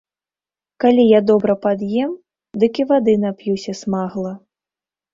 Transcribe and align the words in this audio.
Калі 0.83 1.03
я 1.07 1.19
добра 1.31 1.53
пад'ем, 1.67 2.11
дык 2.65 2.73
і 2.85 2.89
вады 2.95 3.13
нап'юся 3.27 3.81
смагла. 3.85 4.37